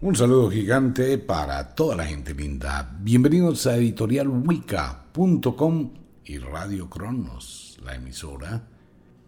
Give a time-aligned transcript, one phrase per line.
[0.00, 2.96] Un saludo gigante para toda la gente linda.
[3.00, 5.90] Bienvenidos a editorialwicca.com
[6.24, 8.62] y Radio Cronos, la emisora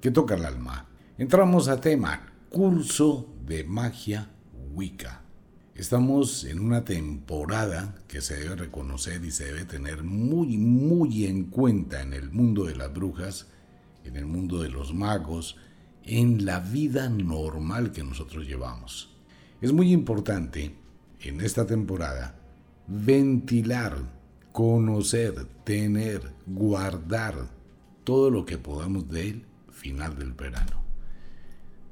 [0.01, 0.87] que toca el alma.
[1.19, 4.31] Entramos a tema, curso de magia
[4.73, 5.23] Wicca.
[5.75, 11.47] Estamos en una temporada que se debe reconocer y se debe tener muy, muy en
[11.47, 13.49] cuenta en el mundo de las brujas,
[14.05, 15.57] en el mundo de los magos,
[16.05, 19.11] en la vida normal que nosotros llevamos.
[19.61, 20.75] Es muy importante
[21.21, 22.35] en esta temporada
[22.87, 23.99] ventilar,
[24.53, 27.51] conocer, tener, guardar
[28.05, 30.83] todo lo que podamos del final del verano.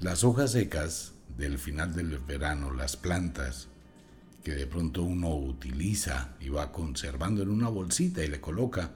[0.00, 3.68] Las hojas secas del final del verano, las plantas
[4.42, 8.92] que de pronto uno utiliza y va conservando en una bolsita y le coloca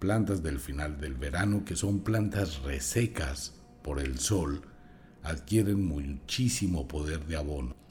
[0.00, 3.54] plantas del final del verano que son plantas resecas
[3.84, 4.62] por el sol,
[5.22, 7.85] adquieren muchísimo poder de abono.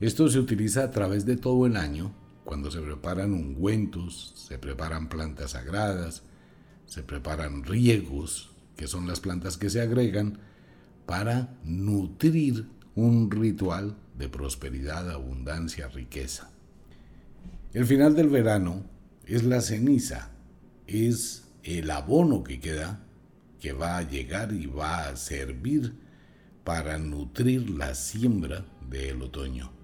[0.00, 2.14] Esto se utiliza a través de todo el año,
[2.44, 6.22] cuando se preparan ungüentos, se preparan plantas sagradas,
[6.86, 10.38] se preparan riegos, que son las plantas que se agregan
[11.04, 16.50] para nutrir un ritual de prosperidad, abundancia, riqueza.
[17.74, 18.84] El final del verano
[19.26, 20.30] es la ceniza,
[20.86, 23.04] es el abono que queda,
[23.60, 25.92] que va a llegar y va a servir
[26.64, 29.79] para nutrir la siembra del otoño.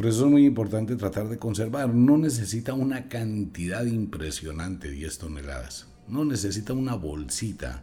[0.00, 1.94] Por eso es muy importante tratar de conservar.
[1.94, 5.88] No necesita una cantidad impresionante, 10 toneladas.
[6.08, 7.82] No necesita una bolsita.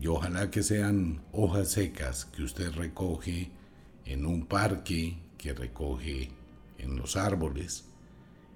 [0.00, 3.50] Y ojalá que sean hojas secas que usted recoge
[4.04, 6.30] en un parque, que recoge
[6.78, 7.86] en los árboles.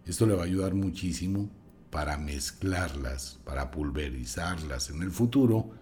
[0.07, 1.51] Esto le va a ayudar muchísimo
[1.91, 5.73] para mezclarlas, para pulverizarlas en el futuro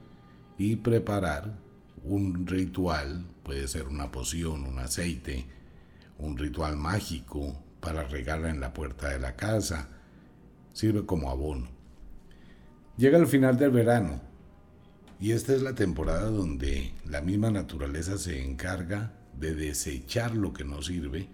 [0.57, 1.59] y preparar
[2.05, 5.60] un ritual, puede ser una poción, un aceite,
[6.21, 9.89] un ritual mágico para regarla en la puerta de la casa.
[10.73, 11.69] Sirve como abono.
[12.97, 14.21] Llega el final del verano
[15.19, 20.65] y esta es la temporada donde la misma naturaleza se encarga de desechar lo que
[20.65, 21.29] no sirve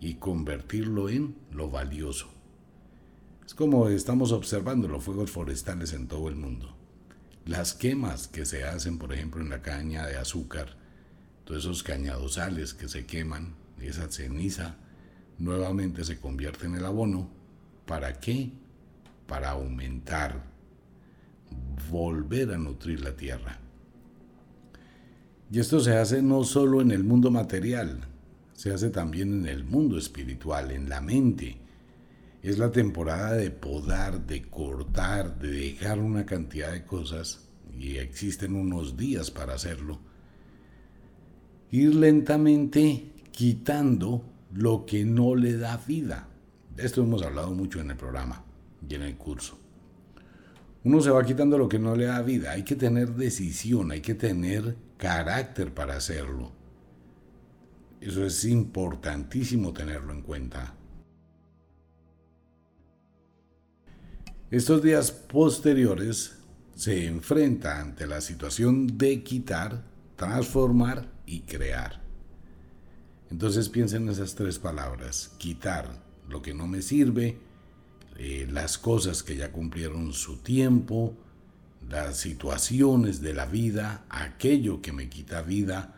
[0.00, 2.28] y convertirlo en lo valioso.
[3.46, 6.76] Es como estamos observando los fuegos forestales en todo el mundo.
[7.46, 10.76] Las quemas que se hacen, por ejemplo, en la caña de azúcar,
[11.44, 14.76] todos esos cañadosales que se queman, esa ceniza
[15.38, 17.30] nuevamente se convierte en el abono.
[17.86, 18.50] ¿Para qué?
[19.26, 20.44] Para aumentar,
[21.90, 23.58] volver a nutrir la tierra.
[25.50, 28.00] Y esto se hace no solo en el mundo material,
[28.52, 31.58] se hace también en el mundo espiritual, en la mente.
[32.42, 38.54] Es la temporada de podar, de cortar, de dejar una cantidad de cosas, y existen
[38.54, 40.00] unos días para hacerlo.
[41.70, 46.28] Ir lentamente quitando lo que no le da vida.
[46.74, 48.44] De esto hemos hablado mucho en el programa
[48.88, 49.58] y en el curso.
[50.84, 52.52] Uno se va quitando lo que no le da vida.
[52.52, 56.52] Hay que tener decisión, hay que tener carácter para hacerlo.
[58.00, 60.74] Eso es importantísimo tenerlo en cuenta.
[64.50, 66.38] Estos días posteriores
[66.74, 69.84] se enfrenta ante la situación de quitar,
[70.16, 72.07] transformar y crear.
[73.30, 77.38] Entonces piensen en esas tres palabras, quitar lo que no me sirve,
[78.16, 81.14] eh, las cosas que ya cumplieron su tiempo,
[81.88, 85.94] las situaciones de la vida, aquello que me quita vida,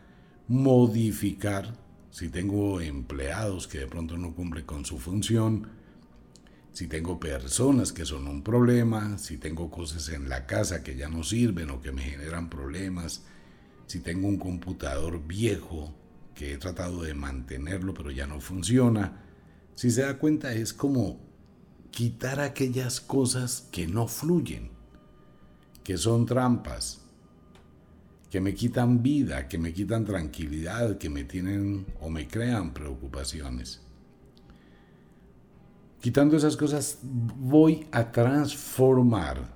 [0.49, 1.75] modificar,
[2.11, 5.69] si tengo empleados que de pronto no cumplen con su función,
[6.73, 11.09] si tengo personas que son un problema, si tengo cosas en la casa que ya
[11.09, 13.23] no sirven o que me generan problemas,
[13.87, 15.95] si tengo un computador viejo
[16.41, 19.21] que he tratado de mantenerlo pero ya no funciona,
[19.75, 21.21] si se da cuenta es como
[21.91, 24.71] quitar aquellas cosas que no fluyen,
[25.84, 27.03] que son trampas,
[28.31, 33.83] que me quitan vida, que me quitan tranquilidad, que me tienen o me crean preocupaciones.
[36.00, 39.53] Quitando esas cosas voy a transformar.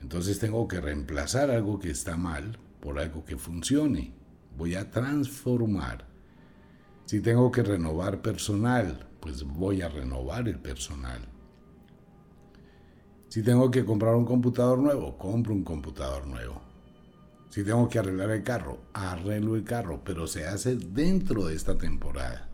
[0.00, 4.18] Entonces tengo que reemplazar algo que está mal por algo que funcione
[4.56, 6.06] voy a transformar.
[7.06, 11.20] Si tengo que renovar personal, pues voy a renovar el personal.
[13.28, 16.60] Si tengo que comprar un computador nuevo, compro un computador nuevo.
[17.48, 21.76] Si tengo que arreglar el carro, arreglo el carro, pero se hace dentro de esta
[21.76, 22.48] temporada.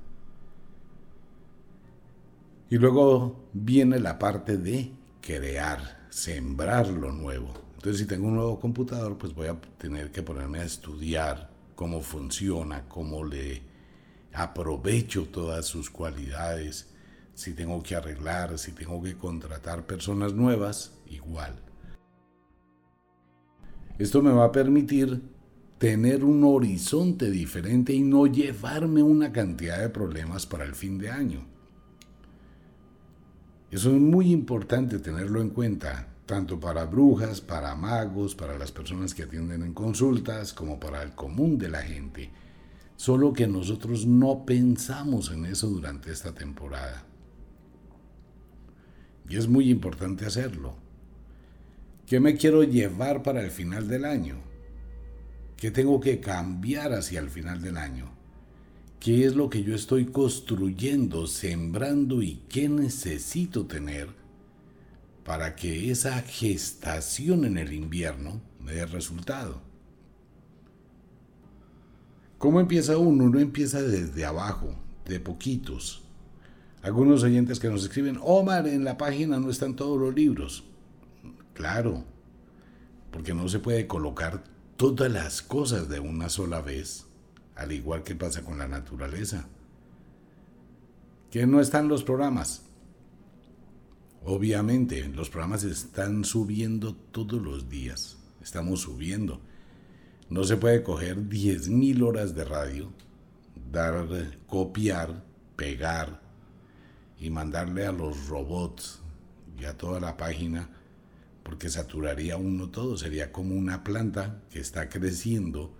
[2.68, 7.52] Y luego viene la parte de crear, sembrar lo nuevo.
[7.74, 12.00] Entonces si tengo un nuevo computador, pues voy a tener que ponerme a estudiar, cómo
[12.00, 13.62] funciona, cómo le
[14.32, 16.92] aprovecho todas sus cualidades.
[17.34, 21.54] Si tengo que arreglar, si tengo que contratar personas nuevas, igual.
[23.98, 25.22] Esto me va a permitir
[25.78, 31.10] tener un horizonte diferente y no llevarme una cantidad de problemas para el fin de
[31.10, 31.46] año.
[33.70, 39.14] Eso es muy importante tenerlo en cuenta, tanto para brujas, para magos, para las personas
[39.14, 42.30] que atienden en consultas, como para el común de la gente.
[42.96, 47.04] Solo que nosotros no pensamos en eso durante esta temporada.
[49.28, 50.74] Y es muy importante hacerlo.
[52.06, 54.36] ¿Qué me quiero llevar para el final del año?
[55.56, 58.10] ¿Qué tengo que cambiar hacia el final del año?
[58.98, 64.25] ¿Qué es lo que yo estoy construyendo, sembrando y qué necesito tener
[65.26, 69.60] para que esa gestación en el invierno me dé resultado?
[72.38, 73.24] ¿Cómo empieza uno?
[73.24, 76.04] Uno empieza desde abajo, de poquitos.
[76.80, 80.62] Algunos oyentes que nos escriben, Omar, en la página no están todos los libros.
[81.54, 82.04] Claro,
[83.10, 84.44] porque no se puede colocar
[84.76, 87.06] todas las cosas de una sola vez,
[87.56, 89.48] al igual que pasa con la naturaleza.
[91.32, 92.65] Que no están los programas.
[94.28, 98.16] Obviamente, los programas están subiendo todos los días.
[98.42, 99.40] Estamos subiendo.
[100.28, 102.92] No se puede coger 10.000 horas de radio,
[103.70, 104.08] dar,
[104.48, 105.22] copiar,
[105.54, 106.20] pegar
[107.20, 108.98] y mandarle a los robots
[109.60, 110.70] y a toda la página,
[111.44, 112.96] porque saturaría uno todo.
[112.96, 115.72] Sería como una planta que está creciendo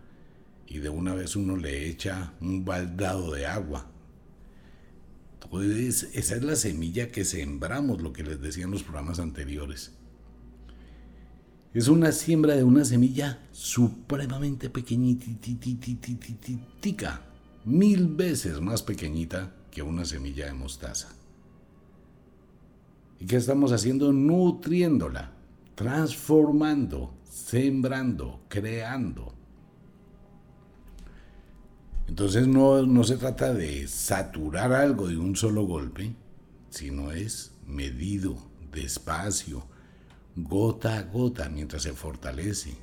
[0.69, 3.90] y de una vez uno le echa un baldado de agua.
[5.52, 9.93] Esa es la semilla que sembramos, lo que les decía en los programas anteriores.
[11.72, 15.26] Es una siembra de una semilla supremamente pequeñita,
[17.66, 21.08] mil veces más pequeñita que una semilla de mostaza.
[23.20, 24.12] ¿Y qué estamos haciendo?
[24.12, 25.32] Nutriéndola,
[25.75, 29.36] transformando, sembrando, creando.
[32.08, 36.14] Entonces no, no se trata de saturar algo de un solo golpe,
[36.70, 38.37] sino es medido,
[38.73, 39.67] despacio,
[40.37, 42.76] gota a gota mientras se fortalece.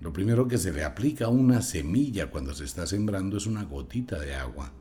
[0.00, 3.64] Lo primero que se le aplica a una semilla cuando se está sembrando es una
[3.64, 4.72] gotita de agua,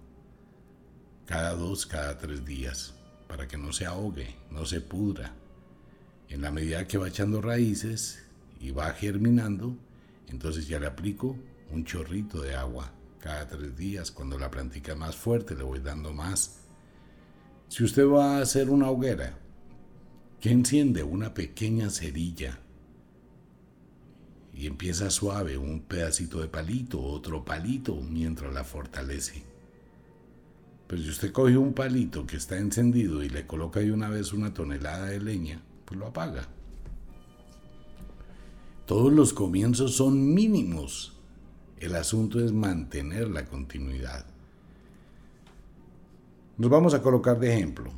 [1.25, 2.95] cada dos, cada tres días,
[3.27, 5.33] para que no se ahogue, no se pudra.
[6.27, 8.23] En la medida que va echando raíces
[8.59, 9.75] y va germinando,
[10.27, 11.37] entonces ya le aplico
[11.71, 14.11] un chorrito de agua cada tres días.
[14.11, 16.59] Cuando la plantica más fuerte le voy dando más.
[17.67, 19.37] Si usted va a hacer una hoguera,
[20.39, 22.59] que enciende una pequeña cerilla
[24.53, 29.43] y empieza suave, un pedacito de palito, otro palito, mientras la fortalece.
[30.87, 34.33] Pero si usted coge un palito que está encendido y le coloca de una vez
[34.33, 36.49] una tonelada de leña, pues lo apaga.
[38.85, 41.10] Todos los comienzos son mínimos.
[41.81, 44.23] El asunto es mantener la continuidad.
[46.57, 47.91] Nos vamos a colocar de ejemplo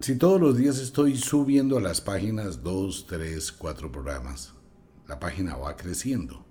[0.00, 4.52] si todos los días estoy subiendo a las páginas dos, tres, cuatro programas,
[5.06, 6.44] la página va creciendo.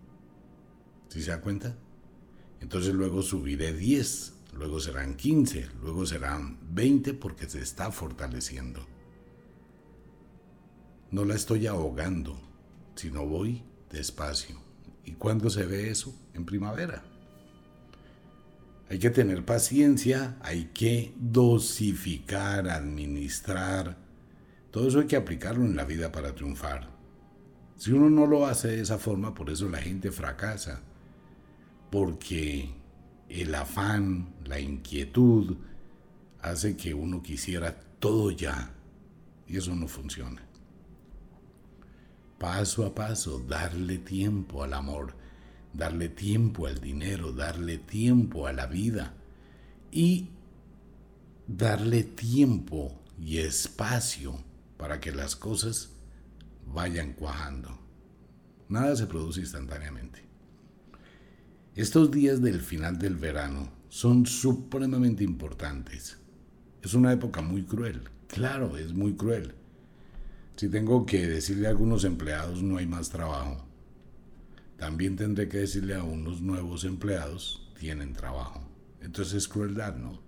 [1.09, 1.75] ¿Sí se da cuenta?
[2.62, 8.79] Entonces luego subiré 10, luego serán 15, luego serán 20 porque se está fortaleciendo.
[11.10, 12.39] No la estoy ahogando,
[12.95, 14.70] sino voy despacio.
[15.05, 16.13] ¿Y cuándo se ve eso?
[16.34, 17.03] En primavera.
[18.89, 23.98] Hay que tener paciencia, hay que dosificar, administrar.
[24.70, 26.89] Todo eso hay que aplicarlo en la vida para triunfar.
[27.77, 30.81] Si uno no lo hace de esa forma, por eso la gente fracasa.
[31.89, 32.70] Porque
[33.29, 35.55] el afán, la inquietud,
[36.41, 38.74] hace que uno quisiera todo ya.
[39.48, 40.41] Y eso no funciona.
[42.41, 45.21] Paso a paso, darle tiempo al amor
[45.74, 49.13] darle tiempo al dinero, darle tiempo a la vida
[49.91, 50.29] y
[51.48, 54.43] darle tiempo y espacio
[54.77, 55.91] para que las cosas
[56.65, 57.79] vayan cuajando.
[58.69, 60.21] Nada se produce instantáneamente.
[61.75, 66.17] Estos días del final del verano son supremamente importantes.
[66.81, 68.10] Es una época muy cruel.
[68.27, 69.55] Claro, es muy cruel.
[70.62, 73.65] Si tengo que decirle a algunos empleados no hay más trabajo,
[74.77, 78.62] también tendré que decirle a unos nuevos empleados, tienen trabajo.
[79.01, 80.22] Entonces es crueldad, ¿no?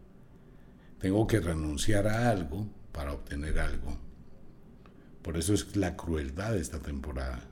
[0.98, 3.96] Tengo que renunciar a algo para obtener algo.
[5.22, 7.48] Por eso es la crueldad de esta temporada.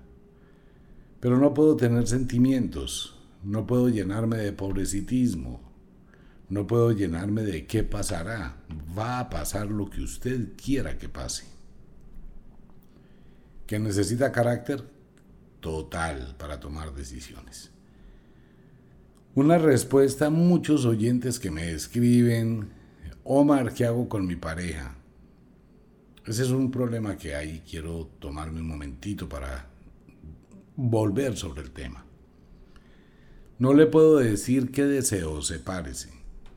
[1.20, 5.62] Pero no puedo tener sentimientos, no puedo llenarme de pobrecitismo,
[6.50, 8.58] No puedo llenarme de qué pasará.
[8.98, 11.61] Va a pasar lo que usted quiera que pase.
[13.72, 14.84] ¿Que necesita carácter?
[15.62, 17.72] Total para tomar decisiones.
[19.34, 22.68] Una respuesta a muchos oyentes que me escriben,
[23.24, 24.98] Omar, ¿qué hago con mi pareja?
[26.26, 27.62] Ese es un problema que hay.
[27.62, 29.70] Quiero tomarme un momentito para
[30.76, 32.04] volver sobre el tema.
[33.58, 36.10] No le puedo decir qué deseo, sepárese.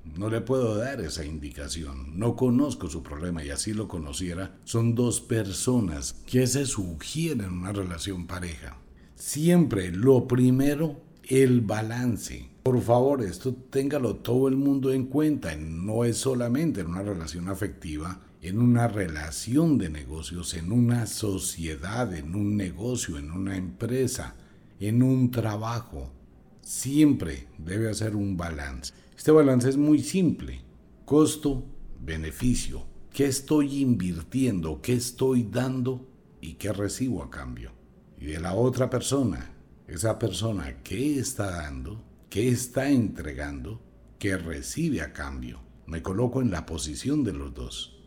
[0.05, 2.19] No le puedo dar esa indicación.
[2.19, 4.57] No conozco su problema y así lo conociera.
[4.65, 8.77] Son dos personas que se sugieren una relación pareja.
[9.17, 12.51] Siempre lo primero, el balance.
[12.65, 15.57] Por favor, esto téngalo todo el mundo en cuenta.
[15.57, 22.15] No es solamente en una relación afectiva, en una relación de negocios, en una sociedad,
[22.15, 24.37] en un negocio, en una empresa,
[24.81, 26.13] en un trabajo.
[26.61, 28.93] Siempre debe hacer un balance.
[29.17, 30.61] Este balance es muy simple.
[31.05, 31.65] Costo,
[32.01, 32.83] beneficio.
[33.13, 34.81] ¿Qué estoy invirtiendo?
[34.83, 36.07] ¿Qué estoy dando?
[36.41, 37.73] ¿Y qué recibo a cambio?
[38.19, 39.55] Y de la otra persona,
[39.87, 42.03] esa persona, ¿qué está dando?
[42.29, 43.81] ¿Qué está entregando?
[44.19, 45.61] ¿Qué recibe a cambio?
[45.87, 48.03] Me coloco en la posición de los dos.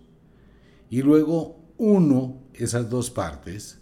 [0.89, 3.79] Y luego uno, esas dos partes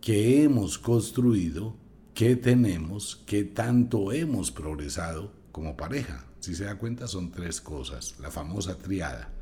[0.00, 1.76] que hemos construido,
[2.14, 6.26] que tenemos, que tanto hemos progresado como pareja.
[6.46, 9.32] Si se da cuenta, son tres cosas, la famosa triada.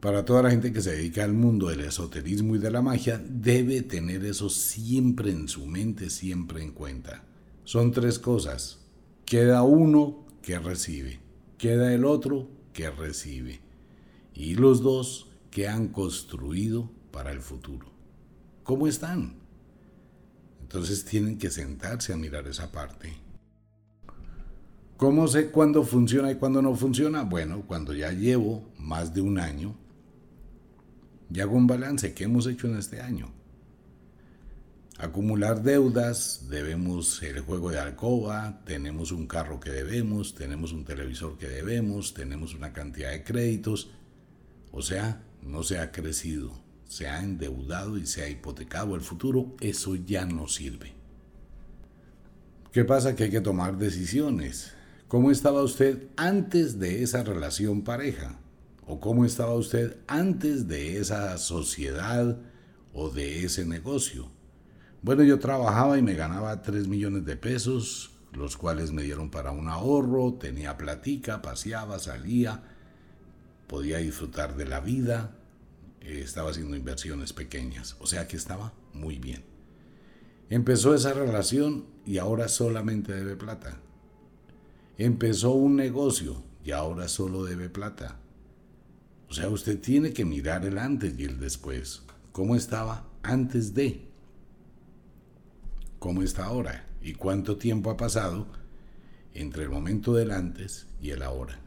[0.00, 3.22] Para toda la gente que se dedica al mundo del esoterismo y de la magia,
[3.22, 7.22] debe tener eso siempre en su mente, siempre en cuenta.
[7.64, 8.78] Son tres cosas.
[9.26, 11.20] Queda uno que recibe,
[11.58, 13.60] queda el otro que recibe.
[14.32, 17.92] Y los dos que han construido para el futuro.
[18.62, 19.34] ¿Cómo están?
[20.62, 23.25] Entonces tienen que sentarse a mirar esa parte
[24.96, 27.22] ¿Cómo sé cuándo funciona y cuándo no funciona?
[27.22, 29.76] Bueno, cuando ya llevo más de un año,
[31.28, 32.14] ya hago un balance.
[32.14, 33.30] ¿Qué hemos hecho en este año?
[34.98, 41.36] Acumular deudas, debemos el juego de alcoba, tenemos un carro que debemos, tenemos un televisor
[41.36, 43.90] que debemos, tenemos una cantidad de créditos.
[44.72, 49.54] O sea, no se ha crecido, se ha endeudado y se ha hipotecado el futuro.
[49.60, 50.94] Eso ya no sirve.
[52.72, 53.14] ¿Qué pasa?
[53.14, 54.75] Que hay que tomar decisiones.
[55.08, 58.40] ¿Cómo estaba usted antes de esa relación pareja?
[58.88, 62.40] ¿O cómo estaba usted antes de esa sociedad
[62.92, 64.32] o de ese negocio?
[65.02, 69.52] Bueno, yo trabajaba y me ganaba 3 millones de pesos, los cuales me dieron para
[69.52, 72.64] un ahorro, tenía platica, paseaba, salía,
[73.68, 75.36] podía disfrutar de la vida,
[76.00, 79.44] estaba haciendo inversiones pequeñas, o sea que estaba muy bien.
[80.50, 83.78] Empezó esa relación y ahora solamente debe plata.
[84.98, 88.18] Empezó un negocio y ahora solo debe plata.
[89.28, 92.02] O sea, usted tiene que mirar el antes y el después.
[92.32, 94.06] ¿Cómo estaba antes de?
[95.98, 96.86] ¿Cómo está ahora?
[97.02, 98.46] ¿Y cuánto tiempo ha pasado
[99.34, 101.60] entre el momento del antes y el ahora?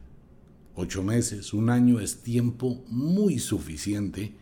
[0.75, 4.33] Ocho meses, un año es tiempo muy suficiente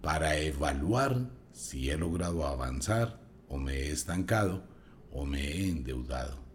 [0.00, 4.62] para evaluar si he logrado avanzar o me he estancado
[5.10, 6.45] o me he endeudado.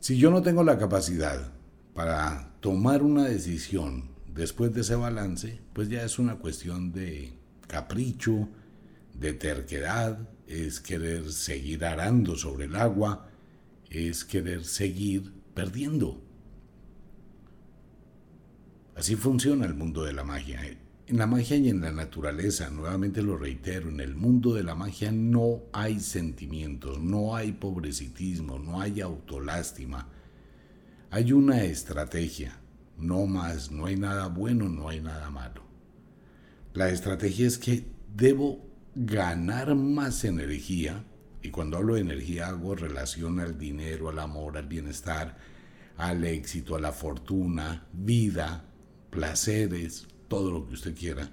[0.00, 1.52] Si yo no tengo la capacidad
[1.92, 7.32] para tomar una decisión después de ese balance, pues ya es una cuestión de
[7.66, 8.48] capricho,
[9.14, 13.28] de terquedad, es querer seguir arando sobre el agua,
[13.90, 16.22] es querer seguir perdiendo.
[18.94, 20.60] Así funciona el mundo de la magia.
[21.08, 24.74] En la magia y en la naturaleza, nuevamente lo reitero, en el mundo de la
[24.74, 30.06] magia no hay sentimientos, no hay pobrecitismo, no hay autolástima.
[31.10, 32.60] Hay una estrategia,
[32.98, 35.62] no más, no hay nada bueno, no hay nada malo.
[36.74, 41.06] La estrategia es que debo ganar más energía,
[41.42, 45.38] y cuando hablo de energía hago relación al dinero, al amor, al bienestar,
[45.96, 48.66] al éxito, a la fortuna, vida,
[49.08, 51.30] placeres, todo lo que usted quiera,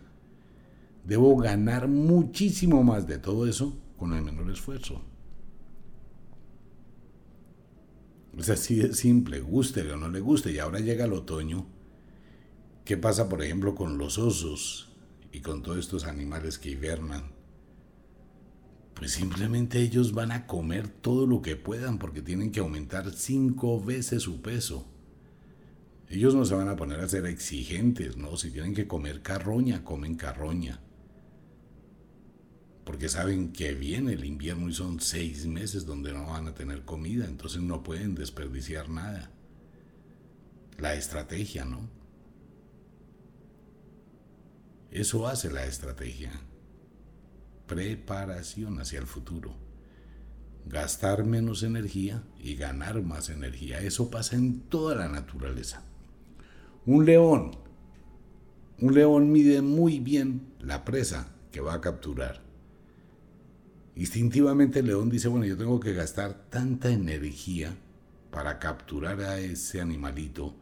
[1.04, 5.02] debo ganar muchísimo más de todo eso con el menor esfuerzo.
[8.38, 10.52] Es así de simple, guste o no le guste.
[10.52, 11.66] Y ahora llega el otoño.
[12.84, 14.90] ¿Qué pasa, por ejemplo, con los osos
[15.32, 17.32] y con todos estos animales que hibernan?
[18.94, 23.84] Pues simplemente ellos van a comer todo lo que puedan porque tienen que aumentar cinco
[23.84, 24.86] veces su peso.
[26.10, 28.38] Ellos no se van a poner a ser exigentes, ¿no?
[28.38, 30.80] Si tienen que comer carroña, comen carroña.
[32.84, 36.84] Porque saben que viene el invierno y son seis meses donde no van a tener
[36.84, 39.32] comida, entonces no pueden desperdiciar nada.
[40.78, 41.90] La estrategia, ¿no?
[44.92, 46.32] Eso hace la estrategia.
[47.66, 49.56] Preparación hacia el futuro.
[50.68, 53.80] Gastar menos energía y ganar más energía.
[53.80, 55.84] Eso pasa en toda la naturaleza.
[56.88, 57.52] Un león.
[58.80, 62.44] Un león mide muy bien la presa que va a capturar.
[63.96, 67.76] Instintivamente el león dice, bueno, yo tengo que gastar tanta energía
[68.30, 70.54] para capturar a ese animalito.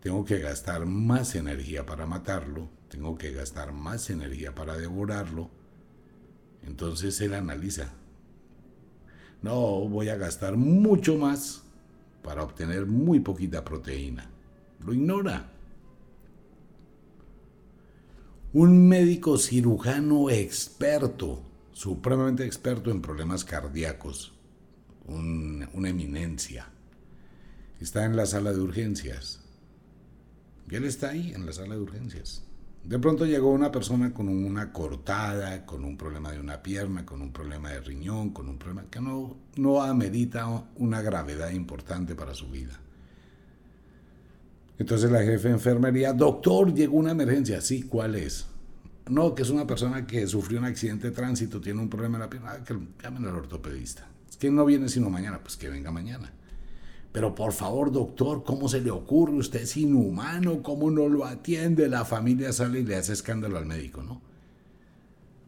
[0.00, 2.68] Tengo que gastar más energía para matarlo.
[2.90, 5.48] Tengo que gastar más energía para devorarlo.
[6.66, 7.94] Entonces él analiza.
[9.40, 11.62] No, voy a gastar mucho más
[12.22, 14.28] para obtener muy poquita proteína.
[14.80, 15.52] Lo ignora.
[18.52, 24.32] Un médico cirujano experto supremamente experto en problemas cardíacos,
[25.06, 26.66] una eminencia.
[27.78, 29.44] Está en la sala de urgencias.
[30.68, 32.42] Y él está ahí en la sala de urgencias.
[32.82, 37.22] De pronto llegó una persona con una cortada, con un problema de una pierna, con
[37.22, 42.34] un problema de riñón, con un problema que no, no amerita una gravedad importante para
[42.34, 42.80] su vida.
[44.78, 47.60] Entonces la jefe de enfermería, doctor, llegó una emergencia.
[47.60, 48.46] Sí, ¿cuál es?
[49.08, 52.22] No, que es una persona que sufrió un accidente de tránsito, tiene un problema en
[52.22, 54.08] la pierna, ah, que llamen al ortopedista.
[54.28, 56.32] Es que no viene sino mañana, pues que venga mañana.
[57.10, 59.32] Pero por favor, doctor, ¿cómo se le ocurre?
[59.32, 61.88] Usted es inhumano, ¿cómo no lo atiende?
[61.88, 64.20] La familia sale y le hace escándalo al médico, ¿no?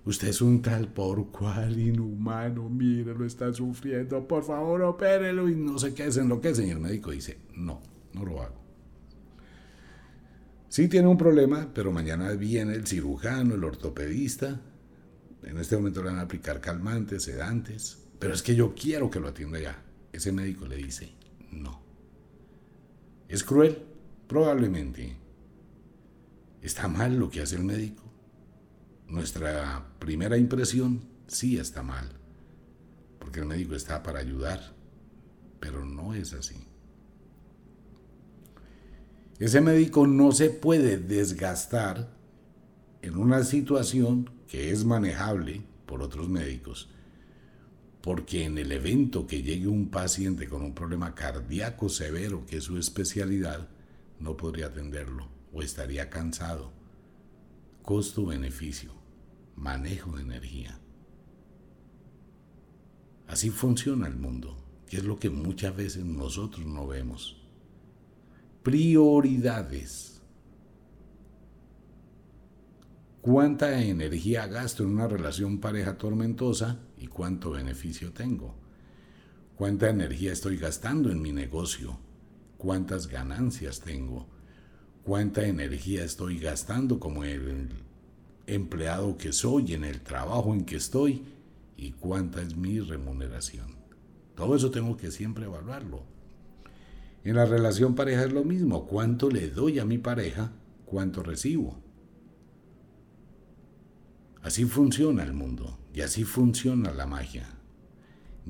[0.06, 5.54] Usted es un tal por cual inhumano, mire, lo está sufriendo, por favor, opérelo y
[5.54, 6.66] no sé qué, se enloquece.
[6.66, 7.80] Y el médico dice, no,
[8.14, 8.60] no lo hago.
[10.70, 14.60] Sí tiene un problema, pero mañana viene el cirujano, el ortopedista.
[15.42, 17.98] En este momento le van a aplicar calmantes, sedantes.
[18.20, 19.82] Pero es que yo quiero que lo atienda ya.
[20.12, 21.12] Ese médico le dice,
[21.50, 21.82] no.
[23.28, 23.82] ¿Es cruel?
[24.28, 25.16] Probablemente.
[26.62, 28.04] ¿Está mal lo que hace el médico?
[29.08, 32.12] Nuestra primera impresión sí está mal.
[33.18, 34.72] Porque el médico está para ayudar.
[35.58, 36.64] Pero no es así.
[39.40, 42.14] Ese médico no se puede desgastar
[43.00, 46.90] en una situación que es manejable por otros médicos,
[48.02, 52.64] porque en el evento que llegue un paciente con un problema cardíaco severo, que es
[52.64, 53.70] su especialidad,
[54.18, 56.70] no podría atenderlo o estaría cansado.
[57.80, 58.92] Costo-beneficio,
[59.56, 60.78] manejo de energía.
[63.26, 67.39] Así funciona el mundo, que es lo que muchas veces nosotros no vemos
[68.62, 70.20] prioridades.
[73.22, 78.54] ¿Cuánta energía gasto en una relación pareja tormentosa y cuánto beneficio tengo?
[79.56, 81.98] ¿Cuánta energía estoy gastando en mi negocio?
[82.58, 84.28] ¿Cuántas ganancias tengo?
[85.04, 87.70] ¿Cuánta energía estoy gastando como el
[88.46, 91.24] empleado que soy en el trabajo en que estoy?
[91.78, 93.76] ¿Y cuánta es mi remuneración?
[94.34, 96.09] Todo eso tengo que siempre evaluarlo.
[97.24, 98.86] En la relación pareja es lo mismo.
[98.86, 100.52] ¿Cuánto le doy a mi pareja?
[100.86, 101.78] ¿Cuánto recibo?
[104.42, 107.46] Así funciona el mundo y así funciona la magia.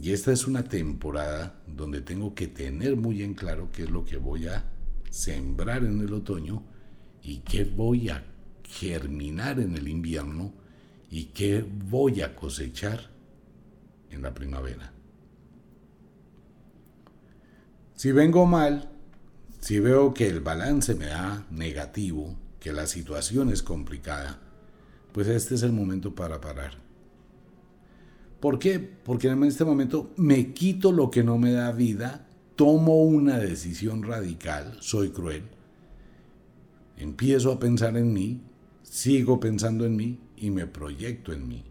[0.01, 4.05] Y esta es una temporada donde tengo que tener muy en claro qué es lo
[4.05, 4.65] que voy a
[5.11, 6.63] sembrar en el otoño
[7.23, 8.25] y qué voy a
[8.63, 10.55] germinar en el invierno
[11.11, 13.11] y qué voy a cosechar
[14.11, 14.93] en la primavera.
[18.01, 18.89] Si vengo mal,
[19.59, 24.41] si veo que el balance me da negativo, que la situación es complicada,
[25.13, 26.79] pues este es el momento para parar.
[28.41, 28.79] ¿Por qué?
[28.81, 34.03] Porque en este momento me quito lo que no me da vida, tomo una decisión
[34.03, 35.43] radical, soy cruel,
[36.97, 38.41] empiezo a pensar en mí,
[38.83, 41.70] sigo pensando en mí y me proyecto en mí.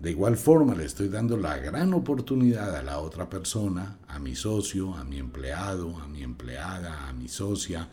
[0.00, 4.34] De igual forma le estoy dando la gran oportunidad a la otra persona, a mi
[4.34, 7.86] socio, a mi empleado, a mi empleada, a mi socia,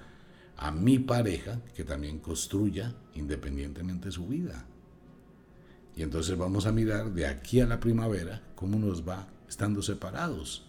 [0.56, 4.66] a mi pareja, que también construya independientemente su vida.
[5.98, 10.66] Y entonces vamos a mirar de aquí a la primavera cómo nos va estando separados.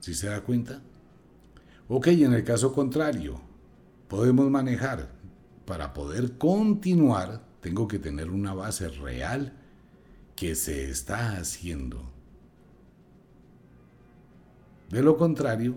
[0.00, 0.80] ¿Sí se da cuenta?
[1.88, 3.38] Ok, en el caso contrario,
[4.08, 5.14] podemos manejar.
[5.66, 9.52] Para poder continuar, tengo que tener una base real
[10.36, 12.12] que se está haciendo.
[14.90, 15.76] De lo contrario,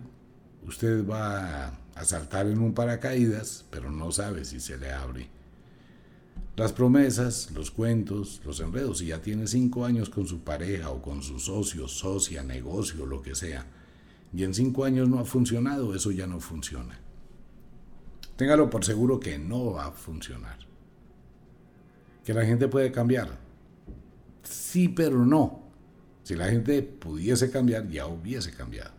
[0.68, 5.30] usted va a saltar en un paracaídas, pero no sabe si se le abre.
[6.56, 11.02] Las promesas, los cuentos, los enredos, si ya tiene cinco años con su pareja o
[11.02, 13.66] con su socio, socia, negocio, lo que sea,
[14.34, 17.00] y en cinco años no ha funcionado, eso ya no funciona.
[18.36, 20.58] téngalo por seguro que no va a funcionar.
[22.24, 23.49] Que la gente puede cambiar.
[24.50, 25.62] Sí, pero no.
[26.24, 28.92] Si la gente pudiese cambiar, ya hubiese cambiado.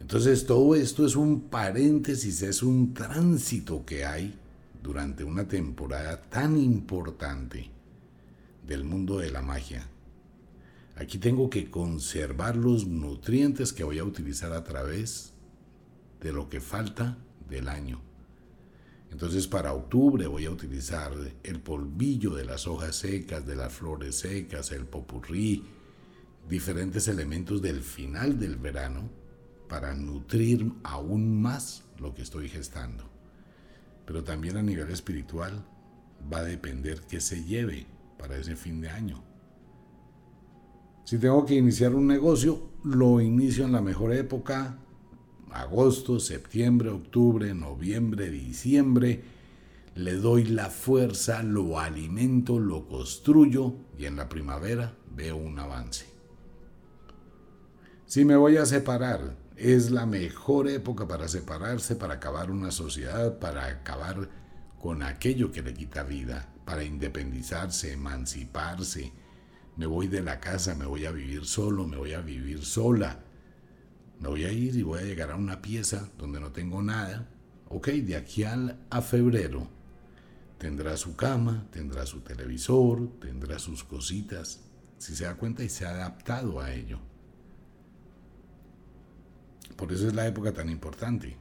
[0.00, 4.34] Entonces todo esto es un paréntesis, es un tránsito que hay
[4.82, 7.70] durante una temporada tan importante
[8.66, 9.86] del mundo de la magia.
[10.96, 15.32] Aquí tengo que conservar los nutrientes que voy a utilizar a través
[16.20, 18.07] de lo que falta del año.
[19.10, 24.16] Entonces para octubre voy a utilizar el polvillo de las hojas secas, de las flores
[24.16, 25.64] secas, el popurrí,
[26.48, 29.10] diferentes elementos del final del verano
[29.68, 33.04] para nutrir aún más lo que estoy gestando.
[34.06, 35.64] Pero también a nivel espiritual
[36.32, 37.86] va a depender qué se lleve
[38.18, 39.22] para ese fin de año.
[41.04, 44.78] Si tengo que iniciar un negocio, lo inicio en la mejor época,
[45.52, 49.22] agosto, septiembre, octubre, noviembre, diciembre.
[49.94, 56.06] Le doy la fuerza, lo alimento, lo construyo y en la primavera veo un avance.
[58.06, 63.38] Si me voy a separar, es la mejor época para separarse, para acabar una sociedad,
[63.38, 64.28] para acabar
[64.80, 69.12] con aquello que le quita vida, para independizarse, emanciparse.
[69.76, 73.24] Me voy de la casa, me voy a vivir solo, me voy a vivir sola.
[74.20, 77.28] Me voy a ir y voy a llegar a una pieza donde no tengo nada.
[77.68, 79.68] Ok, de aquí al, a febrero
[80.58, 84.60] tendrá su cama, tendrá su televisor, tendrá sus cositas.
[84.98, 86.98] Si se da cuenta y se ha adaptado a ello.
[89.76, 91.36] Por eso es la época tan importante.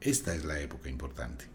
[0.00, 1.46] Esta es la época importante.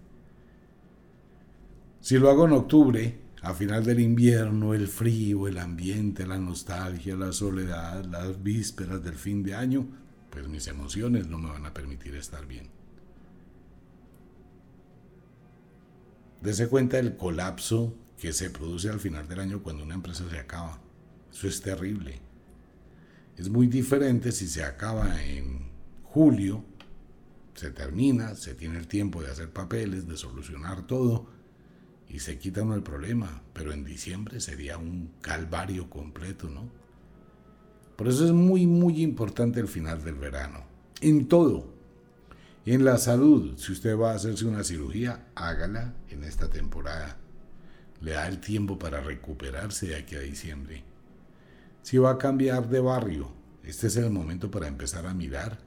[2.00, 7.16] Si lo hago en octubre, a final del invierno, el frío, el ambiente, la nostalgia,
[7.16, 9.88] la soledad, las vísperas del fin de año,
[10.32, 12.70] pues mis emociones no me van a permitir estar bien.
[16.42, 20.40] Dese cuenta del colapso que se produce al final del año cuando una empresa se
[20.40, 20.80] acaba.
[21.32, 22.20] Eso es terrible.
[23.38, 25.70] Es muy diferente si se acaba en
[26.04, 26.66] julio
[27.54, 31.28] se termina, se tiene el tiempo de hacer papeles, de solucionar todo
[32.10, 36.81] y se quita uno el problema, pero en diciembre sería un calvario completo, ¿no?
[38.02, 40.64] Por eso es muy, muy importante el final del verano.
[41.02, 41.68] En todo.
[42.66, 47.18] En la salud, si usted va a hacerse una cirugía, hágala en esta temporada.
[48.02, 50.84] Le da el tiempo para recuperarse de aquí a diciembre.
[51.84, 53.32] Si va a cambiar de barrio,
[53.64, 55.60] este es el momento para empezar a mirar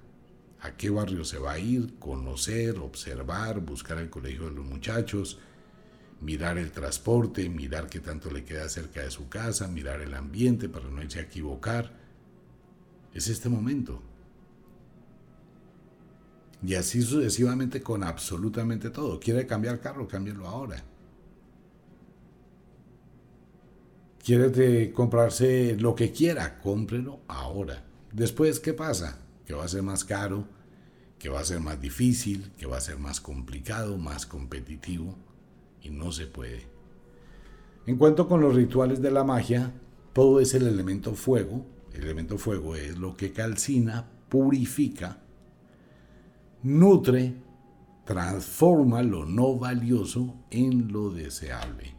[0.61, 5.39] a qué barrio se va a ir, conocer, observar, buscar el colegio de los muchachos,
[6.21, 10.69] mirar el transporte, mirar qué tanto le queda cerca de su casa, mirar el ambiente
[10.69, 12.03] para no irse a equivocar.
[13.15, 14.03] Es este momento.
[16.67, 19.21] Y así sucesivamente con absolutamente todo.
[19.21, 20.09] ¿Quiere cambiar carro?
[20.09, 20.83] Cámbielo ahora.
[24.25, 26.59] ¿Quiere comprarse lo que quiera?
[26.59, 27.85] Cómprelo ahora.
[28.11, 29.19] Después, ¿qué pasa?
[29.47, 30.47] Que va a ser más caro,
[31.19, 35.15] que va a ser más difícil, que va a ser más complicado, más competitivo,
[35.83, 36.63] y no se puede.
[37.87, 39.75] En cuanto con los rituales de la magia,
[40.15, 41.67] todo es el elemento fuego.
[41.95, 45.23] El elemento fuego es lo que calcina, purifica,
[46.65, 47.35] nutre,
[48.05, 51.95] transforma lo no valioso en lo deseable.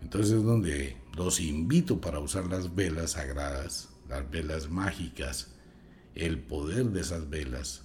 [0.00, 5.56] Entonces es donde los invito para usar las velas sagradas, las velas mágicas,
[6.14, 7.82] el poder de esas velas.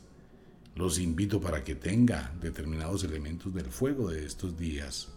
[0.76, 5.10] Los invito para que tenga determinados elementos del fuego de estos días.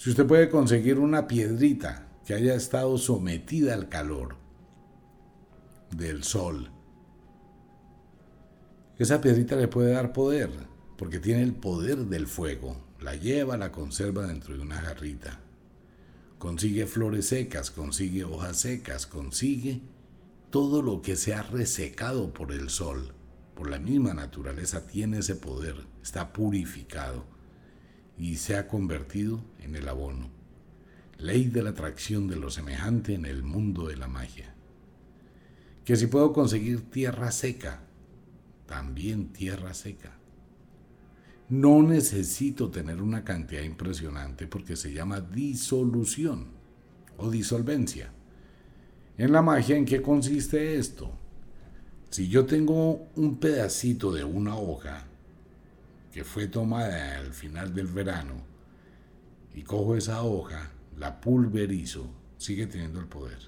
[0.00, 4.36] Si usted puede conseguir una piedrita que haya estado sometida al calor
[5.94, 6.70] del sol,
[8.96, 10.48] esa piedrita le puede dar poder,
[10.96, 12.78] porque tiene el poder del fuego.
[12.98, 15.38] La lleva, la conserva dentro de una jarrita
[16.38, 19.82] consigue flores secas, consigue hojas secas, consigue
[20.48, 23.12] todo lo que se ha resecado por el sol,
[23.54, 27.39] por la misma naturaleza, tiene ese poder, está purificado
[28.20, 30.28] y se ha convertido en el abono.
[31.16, 34.54] Ley de la atracción de lo semejante en el mundo de la magia.
[35.86, 37.80] Que si puedo conseguir tierra seca,
[38.66, 40.12] también tierra seca.
[41.48, 46.48] No necesito tener una cantidad impresionante porque se llama disolución
[47.16, 48.12] o disolvencia.
[49.16, 51.10] En la magia, ¿en qué consiste esto?
[52.10, 55.09] Si yo tengo un pedacito de una hoja
[56.12, 58.34] que fue tomada al final del verano
[59.54, 63.38] y cojo esa hoja, la pulverizo, sigue teniendo el poder.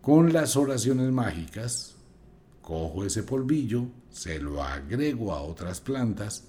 [0.00, 1.96] Con las oraciones mágicas,
[2.62, 6.48] cojo ese polvillo, se lo agrego a otras plantas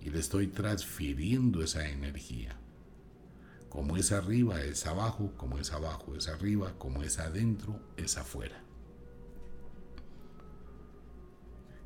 [0.00, 2.56] y le estoy transfiriendo esa energía.
[3.68, 8.62] Como es arriba, es abajo, como es abajo, es arriba, como es adentro, es afuera.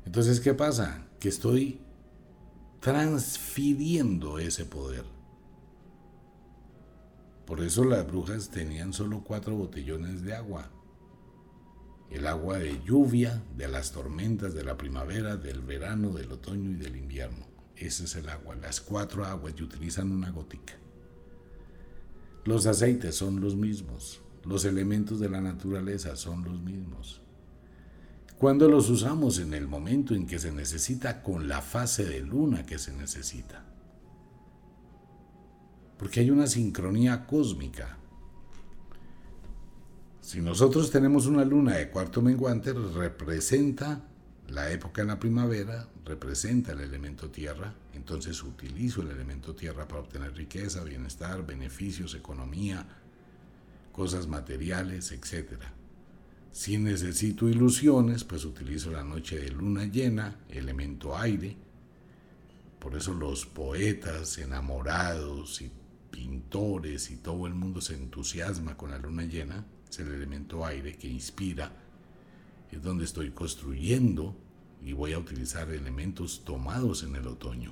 [0.05, 1.07] Entonces, ¿qué pasa?
[1.19, 1.81] Que estoy
[2.79, 5.05] transfiriendo ese poder.
[7.45, 10.69] Por eso las brujas tenían solo cuatro botellones de agua.
[12.09, 16.75] El agua de lluvia, de las tormentas de la primavera, del verano, del otoño y
[16.75, 17.45] del invierno.
[17.75, 20.73] Ese es el agua, las cuatro aguas y utilizan una gotica.
[22.43, 27.21] Los aceites son los mismos, los elementos de la naturaleza son los mismos.
[28.37, 32.67] Cuando los usamos en el momento en que se necesita con la fase de luna
[32.67, 33.65] que se necesita.
[35.97, 37.97] Porque hay una sincronía cósmica.
[40.21, 44.03] Si nosotros tenemos una luna de cuarto menguante, representa
[44.49, 50.01] la época en la primavera, representa el elemento tierra, entonces utilizo el elemento tierra para
[50.01, 52.85] obtener riqueza, bienestar, beneficios, economía,
[53.91, 55.76] cosas materiales, etc.
[56.57, 61.55] Si necesito ilusiones, pues utilizo la noche de luna llena, elemento aire.
[62.79, 65.69] Por eso los poetas enamorados y
[66.09, 70.97] pintores y todo el mundo se entusiasma con la luna llena, es el elemento aire
[70.97, 71.71] que inspira,
[72.71, 74.35] es donde estoy construyendo
[74.83, 77.71] y voy a utilizar elementos tomados en el otoño.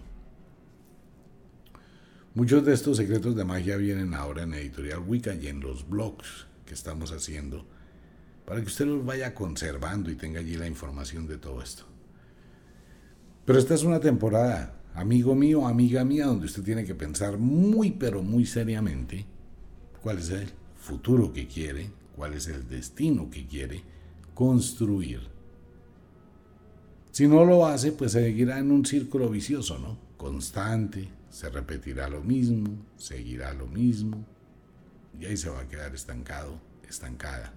[2.36, 6.45] Muchos de estos secretos de magia vienen ahora en Editorial Wicca y en los blogs
[6.67, 7.65] que estamos haciendo
[8.46, 11.84] para que usted los vaya conservando y tenga allí la información de todo esto.
[13.46, 17.92] Pero esta es una temporada, amigo mío, amiga mía, donde usted tiene que pensar muy
[17.92, 19.26] pero muy seriamente
[20.02, 23.84] cuál es el futuro que quiere, cuál es el destino que quiere
[24.34, 25.36] construir
[27.16, 29.98] si no lo hace, pues seguirá en un círculo vicioso, ¿no?
[30.18, 34.26] Constante, se repetirá lo mismo, seguirá lo mismo,
[35.18, 37.54] y ahí se va a quedar estancado, estancada.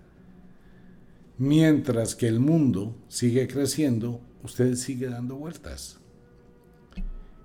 [1.39, 6.01] Mientras que el mundo sigue creciendo, usted sigue dando vueltas.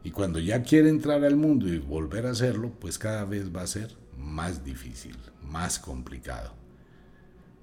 [0.04, 3.62] Y cuando ya quiere entrar al mundo y volver a hacerlo, pues cada vez va
[3.62, 6.54] a ser más difícil, más complicado.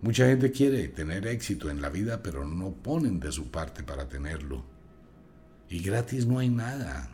[0.02, 4.08] Mucha gente quiere tener éxito en la vida, pero no ponen de su parte para
[4.08, 4.64] tenerlo.
[5.68, 7.10] Y gratis no hay nada.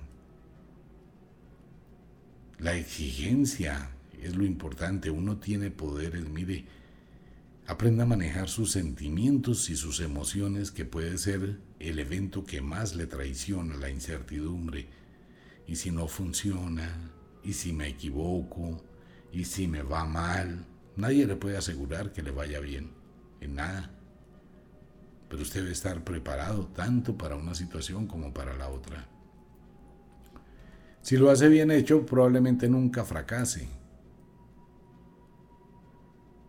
[2.58, 3.90] La exigencia
[4.22, 5.10] es lo importante.
[5.10, 6.28] Uno tiene poderes.
[6.28, 6.64] Mire,
[7.66, 12.94] aprenda a manejar sus sentimientos y sus emociones, que puede ser el evento que más
[12.94, 14.88] le traiciona la incertidumbre.
[15.66, 18.84] Y si no funciona, y si me equivoco,
[19.32, 22.90] y si me va mal, Nadie le puede asegurar que le vaya bien,
[23.40, 23.90] en nada.
[25.28, 29.06] Pero usted debe estar preparado tanto para una situación como para la otra.
[31.02, 33.68] Si lo hace bien hecho, probablemente nunca fracase.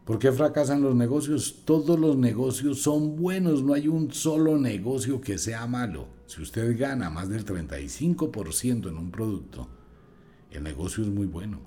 [0.07, 1.65] ¿Por qué fracasan los negocios?
[1.65, 6.07] Todos los negocios son buenos, no hay un solo negocio que sea malo.
[6.27, 9.67] Si usted gana más del 35% en un producto,
[10.49, 11.59] el negocio es muy bueno.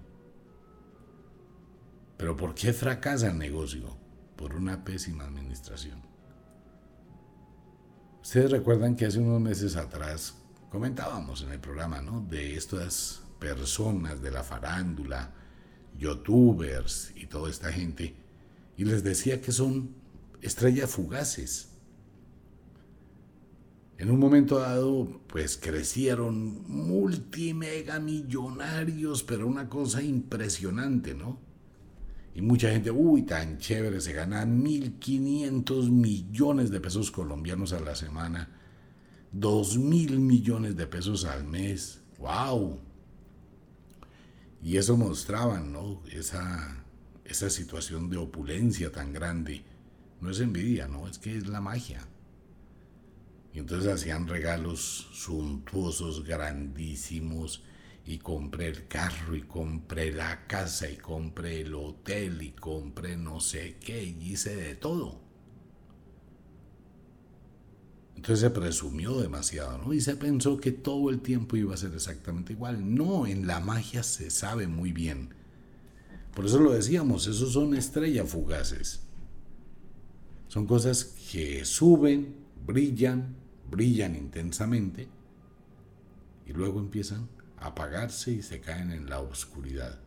[2.17, 3.95] Pero ¿por qué fracasa el negocio?
[4.37, 6.01] Por una pésima administración.
[8.23, 10.35] Ustedes recuerdan que hace unos meses atrás
[10.71, 12.23] comentábamos en el programa, ¿no?
[12.23, 15.35] De estas personas de la farándula,
[15.99, 18.17] youtubers y toda esta gente,
[18.81, 19.91] y les decía que son
[20.41, 21.69] estrellas fugaces.
[23.99, 31.39] En un momento dado, pues crecieron multimegamillonarios, pero una cosa impresionante, ¿no?
[32.35, 37.95] Y mucha gente, uy, tan chévere, se ganan 1.500 millones de pesos colombianos a la
[37.95, 38.49] semana,
[39.35, 42.01] 2.000 millones de pesos al mes.
[42.19, 42.81] ¡Wow!
[44.63, 46.03] Y eso mostraban, ¿no?
[46.11, 46.80] Esa,
[47.31, 49.65] esa situación de opulencia tan grande.
[50.21, 51.09] No es envidia, ¿no?
[51.09, 52.07] Es que es la magia.
[53.53, 57.63] Y entonces hacían regalos suntuosos, grandísimos,
[58.05, 63.41] y compré el carro y compré la casa y compré el hotel y compré no
[63.41, 65.21] sé qué y hice de todo.
[68.17, 69.93] Entonces se presumió demasiado, ¿no?
[69.95, 72.95] Y se pensó que todo el tiempo iba a ser exactamente igual.
[72.95, 75.40] No, en la magia se sabe muy bien.
[76.35, 79.01] Por eso lo decíamos, esos son estrellas fugaces.
[80.49, 82.35] Son cosas que suben,
[82.67, 83.37] brillan,
[83.71, 85.09] brillan intensamente
[86.47, 87.29] y luego empiezan
[87.61, 89.99] apagarse y se caen en la oscuridad.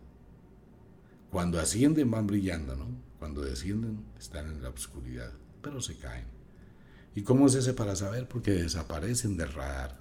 [1.32, 2.88] Cuando ascienden van brillando, ¿no?
[3.20, 5.32] Cuando descienden están en la oscuridad,
[5.62, 6.26] pero se caen.
[7.16, 8.28] ¿Y cómo es ese para saber?
[8.28, 10.00] Porque desaparecen del radar.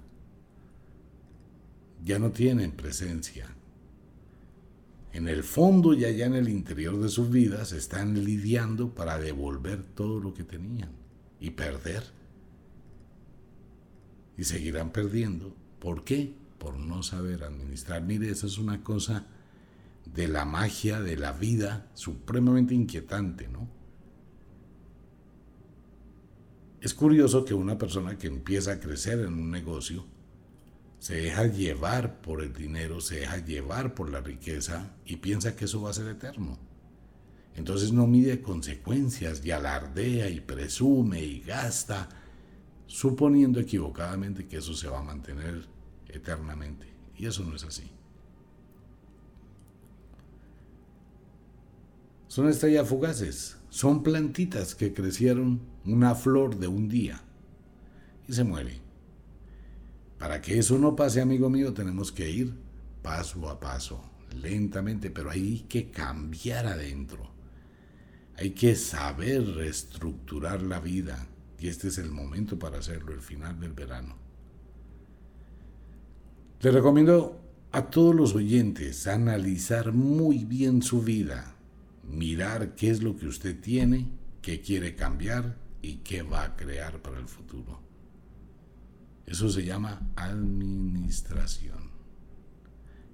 [2.03, 3.47] Ya no tienen presencia.
[5.13, 9.83] En el fondo y allá en el interior de sus vidas están lidiando para devolver
[9.83, 10.89] todo lo que tenían
[11.39, 12.03] y perder.
[14.35, 15.55] Y seguirán perdiendo.
[15.79, 16.33] ¿Por qué?
[16.57, 18.01] Por no saber administrar.
[18.01, 19.27] Mire, esa es una cosa
[20.05, 23.67] de la magia de la vida supremamente inquietante, ¿no?
[26.81, 30.05] Es curioso que una persona que empieza a crecer en un negocio
[31.03, 35.65] se deja llevar por el dinero, se deja llevar por la riqueza y piensa que
[35.65, 36.57] eso va a ser eterno.
[37.57, 42.07] Entonces no mide consecuencias y alardea y presume y gasta,
[42.87, 45.65] suponiendo equivocadamente que eso se va a mantener
[46.07, 46.87] eternamente.
[47.17, 47.83] Y eso no es así.
[52.29, 57.21] Son estrellas fugaces, son plantitas que crecieron una flor de un día
[58.25, 58.82] y se muere.
[60.23, 62.53] Para que eso no pase, amigo mío, tenemos que ir
[63.01, 64.01] paso a paso,
[64.41, 67.29] lentamente, pero hay que cambiar adentro.
[68.37, 71.27] Hay que saber reestructurar la vida
[71.59, 74.15] y este es el momento para hacerlo, el final del verano.
[76.61, 77.41] Le recomiendo
[77.73, 81.57] a todos los oyentes analizar muy bien su vida,
[82.09, 84.07] mirar qué es lo que usted tiene,
[84.41, 87.82] qué quiere cambiar y qué va a crear para el futuro.
[89.25, 91.91] Eso se llama administración.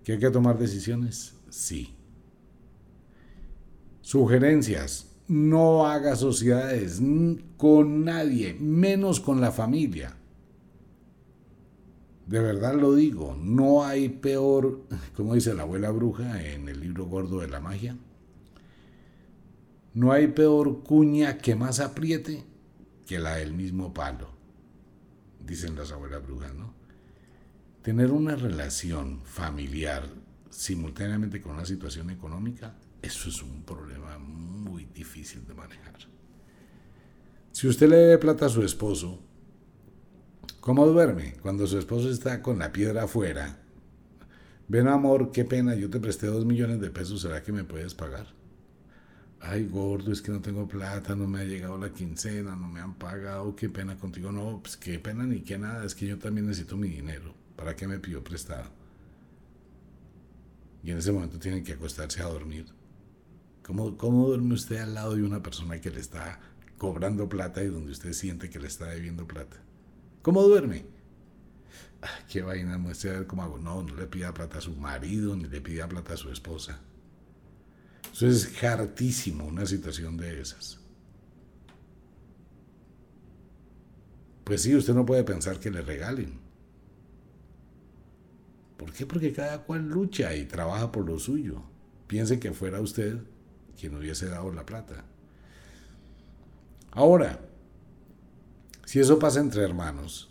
[0.03, 1.35] ¿Que hay que tomar decisiones?
[1.49, 1.95] Sí.
[4.01, 5.05] Sugerencias.
[5.27, 6.99] No haga sociedades
[7.57, 10.15] con nadie, menos con la familia.
[12.29, 14.83] De verdad lo digo, no hay peor,
[15.15, 17.97] como dice la abuela bruja en el libro gordo de la magia,
[19.95, 22.43] no hay peor cuña que más apriete
[23.07, 24.29] que la del mismo palo,
[25.49, 26.73] dicen las abuelas brujas, ¿no?
[27.81, 30.03] Tener una relación familiar
[30.49, 35.95] simultáneamente con una situación económica, eso es un problema muy difícil de manejar.
[37.51, 39.19] Si usted le debe plata a su esposo,
[40.59, 41.33] ¿cómo duerme?
[41.41, 43.59] Cuando su esposo está con la piedra afuera,
[44.67, 47.95] ven amor, qué pena, yo te presté dos millones de pesos, ¿será que me puedes
[47.95, 48.38] pagar?
[49.41, 52.81] Ay gordo, es que no tengo plata, no me ha llegado la quincena, no me
[52.81, 54.31] han pagado, qué pena contigo.
[54.31, 57.33] No, pues qué pena ni qué nada, es que yo también necesito mi dinero.
[57.55, 58.69] ¿Para qué me pidió prestado?
[60.83, 62.65] Y en ese momento tienen que acostarse a dormir.
[63.63, 66.39] ¿Cómo, ¿Cómo duerme usted al lado de una persona que le está
[66.77, 69.57] cobrando plata y donde usted siente que le está debiendo plata?
[70.21, 70.85] ¿Cómo duerme?
[72.01, 73.57] Ah, qué vaina, muestre a ver cómo hago.
[73.57, 76.79] No, no le pida plata a su marido, ni le pida plata a su esposa.
[78.11, 80.79] Eso es hartísimo una situación de esas.
[84.43, 86.39] Pues sí, usted no puede pensar que le regalen.
[88.77, 89.05] ¿Por qué?
[89.05, 91.61] Porque cada cual lucha y trabaja por lo suyo.
[92.07, 93.19] Piense que fuera usted
[93.79, 95.05] quien hubiese dado la plata.
[96.91, 97.39] Ahora,
[98.85, 100.29] si eso pasa entre hermanos,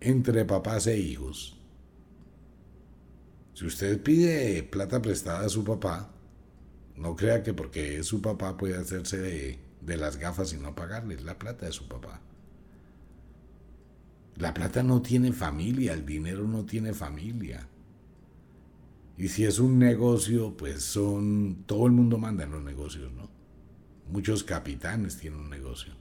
[0.00, 1.58] entre papás e hijos,
[3.54, 6.12] si usted pide plata prestada a su papá,
[6.96, 11.20] no crea que porque es su papá puede hacerse de, las gafas y no pagarle.
[11.20, 12.20] La plata de su papá.
[14.36, 17.68] La plata no tiene familia, el dinero no tiene familia.
[19.18, 21.64] Y si es un negocio, pues son.
[21.66, 23.30] Todo el mundo manda en los negocios, ¿no?
[24.10, 25.94] Muchos capitanes tienen un negocio.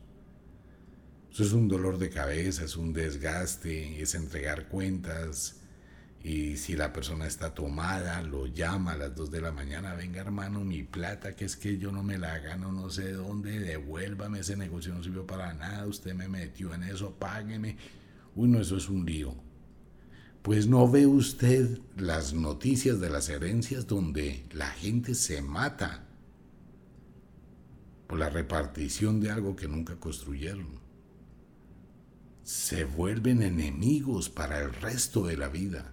[1.31, 5.61] Eso es un dolor de cabeza, es un desgaste, es entregar cuentas,
[6.25, 10.21] y si la persona está tomada, lo llama a las 2 de la mañana, venga
[10.21, 14.39] hermano, mi plata, que es que yo no me la gano, no sé dónde, devuélvame,
[14.39, 17.77] ese negocio no sirvió para nada, usted me metió en eso, págueme.
[18.33, 19.35] Uy, no, eso es un lío.
[20.41, 26.07] Pues no ve usted las noticias de las herencias donde la gente se mata
[28.07, 30.79] por la repartición de algo que nunca construyeron.
[32.41, 35.91] Se vuelven enemigos para el resto de la vida.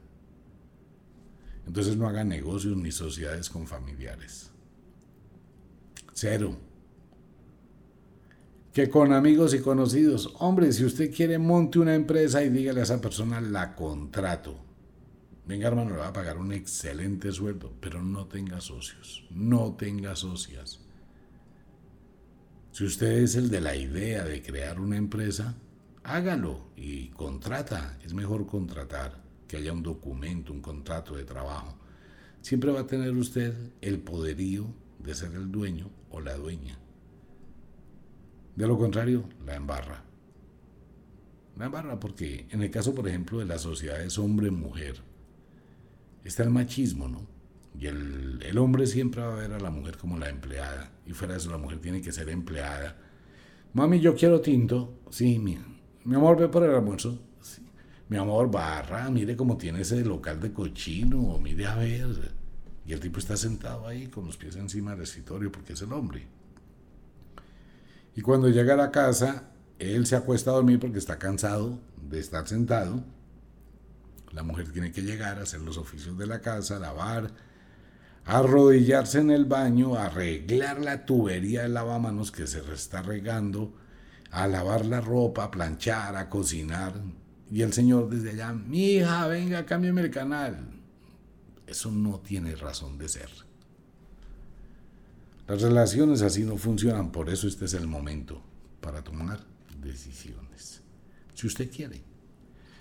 [1.67, 4.51] Entonces no haga negocios ni sociedades con familiares.
[6.13, 6.57] Cero.
[8.73, 12.85] Que con amigos y conocidos, hombre, si usted quiere monte una empresa y dígale a
[12.85, 14.57] esa persona la contrato.
[15.47, 20.17] Venga hermano, le va a pagar un excelente sueldo, pero no tenga socios, no tenga
[20.17, 20.81] socias.
[22.71, 25.55] Si usted es el de la idea de crear una empresa,
[26.05, 27.99] hágalo y contrata.
[28.03, 29.22] Es mejor contratar
[29.53, 31.77] que haya un documento, un contrato de trabajo,
[32.41, 34.67] siempre va a tener usted el poderío
[34.99, 36.79] de ser el dueño o la dueña.
[38.57, 40.05] De lo contrario, la embarra.
[41.59, 45.03] La embarra porque en el caso, por ejemplo, de las sociedades hombre-mujer,
[46.25, 47.27] está el machismo, ¿no?
[47.79, 50.93] Y el, hombre siempre va a ver a la mujer como la empleada.
[51.05, 52.97] Y fuera de eso, la mujer tiene que ser empleada.
[53.75, 54.95] Mami, yo quiero tinto.
[55.11, 55.59] Sí, mi,
[56.05, 57.21] mi amor, ve por el almuerzo.
[58.13, 61.39] Mi amor, barra, mire cómo tiene ese local de cochino.
[61.39, 62.35] Mire a ver.
[62.85, 65.95] Y el tipo está sentado ahí con los pies encima del escritorio porque es el
[65.95, 66.27] hombre.
[68.15, 69.45] Y cuando llega a la casa,
[69.79, 73.03] él se acuesta a dormir porque está cansado de estar sentado.
[74.31, 77.31] La mujer tiene que llegar a hacer los oficios de la casa, lavar,
[78.27, 83.73] arrodillarse en el baño, arreglar la tubería del lavamanos que se está regando,
[84.31, 86.93] a lavar la ropa, a planchar, a cocinar.
[87.53, 90.71] Y el señor desde allá, mi hija, venga, cámbiame el canal.
[91.67, 93.29] Eso no tiene razón de ser.
[95.47, 98.43] Las relaciones así no funcionan, por eso este es el momento
[98.81, 99.45] para tomar
[99.83, 100.81] decisiones.
[101.35, 102.01] Si usted quiere.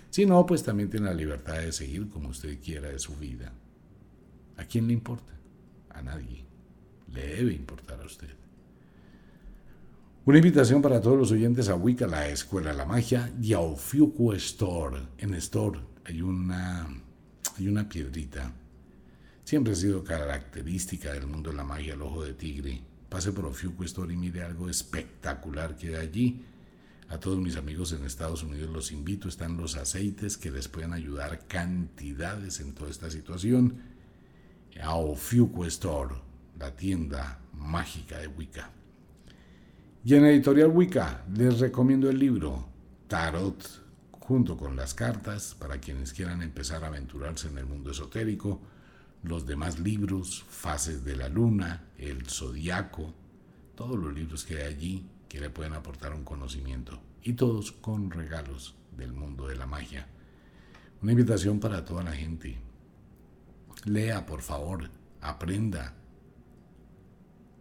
[0.08, 3.52] Si no, pues también tiene la libertad de seguir como usted quiera de su vida.
[4.56, 5.34] ¿A quién le importa?
[5.90, 6.46] A nadie.
[7.12, 8.41] Le debe importar a usted.
[10.24, 13.58] Una invitación para todos los oyentes a Wicca, la Escuela de la Magia, y a
[13.58, 15.00] Ofiuco Store.
[15.18, 16.86] En Store hay una,
[17.58, 18.52] hay una piedrita.
[19.42, 22.80] Siempre ha sido característica del mundo de la magia, el ojo de tigre.
[23.08, 26.44] Pase por Ofiuco Store y mire algo espectacular que hay allí.
[27.08, 30.92] A todos mis amigos en Estados Unidos los invito, están los aceites que les pueden
[30.92, 33.74] ayudar cantidades en toda esta situación.
[34.80, 36.14] A Ofiuco Store,
[36.60, 38.70] la tienda mágica de Wicca.
[40.04, 42.66] Y en Editorial Wicca les recomiendo el libro
[43.06, 48.60] Tarot junto con las cartas para quienes quieran empezar a aventurarse en el mundo esotérico,
[49.22, 53.14] los demás libros, Fases de la Luna, El Zodiaco,
[53.76, 58.10] todos los libros que hay allí que le pueden aportar un conocimiento y todos con
[58.10, 60.08] regalos del mundo de la magia.
[61.00, 62.58] Una invitación para toda la gente.
[63.84, 64.90] Lea, por favor,
[65.20, 65.94] aprenda.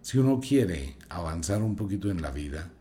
[0.01, 2.71] Si uno quiere avanzar un poquito en la vida,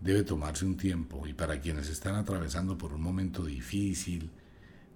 [0.00, 4.30] debe tomarse un tiempo y para quienes están atravesando por un momento difícil,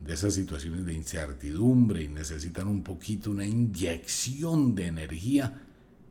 [0.00, 5.62] de esas situaciones de incertidumbre y necesitan un poquito una inyección de energía,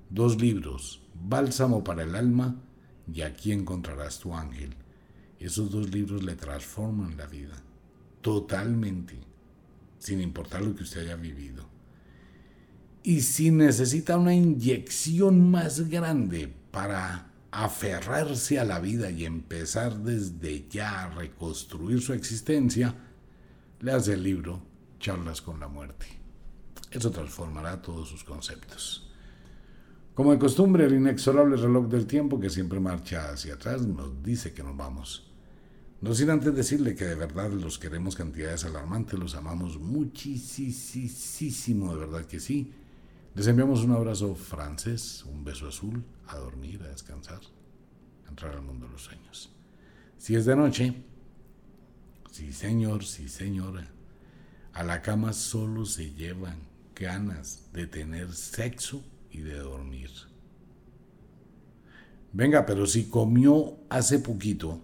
[0.09, 2.61] dos libros, Bálsamo para el alma
[3.11, 4.75] y aquí encontrarás tu ángel.
[5.39, 7.55] Esos dos libros le transforman la vida,
[8.21, 9.15] totalmente,
[9.99, 11.74] sin importar lo que usted haya vivido.
[13.07, 20.67] Y si necesita una inyección más grande para aferrarse a la vida y empezar desde
[20.67, 22.95] ya a reconstruir su existencia,
[23.79, 24.59] le hace el libro
[24.99, 26.07] Charlas con la muerte.
[26.89, 29.07] Eso transformará todos sus conceptos.
[30.15, 34.51] Como de costumbre, el inexorable reloj del tiempo que siempre marcha hacia atrás nos dice
[34.51, 35.31] que nos vamos.
[36.01, 40.33] No sin antes decirle que de verdad los queremos cantidades alarmantes, los amamos muchísimo,
[41.93, 42.73] de verdad que sí.
[43.35, 47.41] Les enviamos un abrazo francés, un beso azul, a dormir, a descansar,
[48.25, 49.51] a entrar al mundo de los sueños.
[50.17, 51.03] Si es de noche,
[52.31, 53.91] sí señor, sí señora,
[54.71, 56.59] a la cama solo se llevan
[56.95, 60.11] ganas de tener sexo y de dormir.
[62.31, 64.79] Venga, pero si comió hace poquito,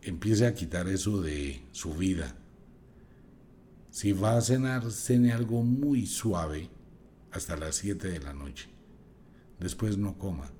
[0.00, 2.34] empiece a quitar eso de su vida.
[3.90, 6.70] Si va a cenar, cene algo muy suave
[7.34, 8.68] hasta las 7 de la noche.
[9.58, 10.52] Después no coma.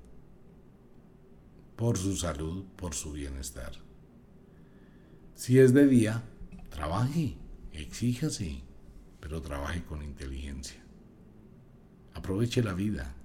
[1.77, 3.71] Por su salud, por su bienestar.
[5.35, 6.23] Si es de día,
[6.69, 7.37] trabaje,
[7.71, 8.61] exíjase,
[9.21, 10.83] pero trabaje con inteligencia.
[12.13, 13.15] Aproveche la vida.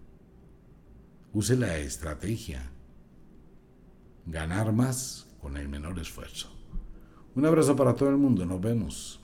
[1.32, 2.70] Use la estrategia.
[4.26, 6.56] Ganar más con el menor esfuerzo.
[7.34, 8.46] Un abrazo para todo el mundo.
[8.46, 9.19] Nos vemos.